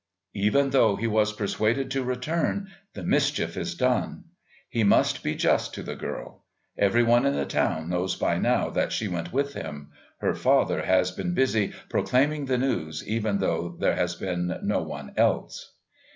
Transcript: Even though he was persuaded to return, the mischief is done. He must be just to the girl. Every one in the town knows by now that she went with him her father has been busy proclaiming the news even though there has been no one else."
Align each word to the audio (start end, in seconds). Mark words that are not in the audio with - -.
Even 0.33 0.71
though 0.71 0.95
he 0.95 1.05
was 1.05 1.31
persuaded 1.31 1.91
to 1.91 2.03
return, 2.03 2.69
the 2.95 3.03
mischief 3.03 3.55
is 3.55 3.75
done. 3.75 4.23
He 4.67 4.83
must 4.83 5.21
be 5.21 5.35
just 5.35 5.75
to 5.75 5.83
the 5.83 5.95
girl. 5.95 6.43
Every 6.75 7.03
one 7.03 7.23
in 7.23 7.35
the 7.35 7.45
town 7.45 7.87
knows 7.89 8.15
by 8.15 8.39
now 8.39 8.71
that 8.71 8.91
she 8.91 9.07
went 9.07 9.31
with 9.31 9.53
him 9.53 9.91
her 10.19 10.33
father 10.33 10.81
has 10.87 11.11
been 11.11 11.35
busy 11.35 11.73
proclaiming 11.87 12.45
the 12.45 12.57
news 12.57 13.07
even 13.07 13.37
though 13.37 13.75
there 13.79 13.95
has 13.95 14.15
been 14.15 14.57
no 14.63 14.81
one 14.81 15.13
else." 15.17 15.73